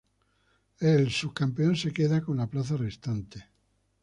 [0.79, 3.47] El subcampeón se queda con la plaza restante.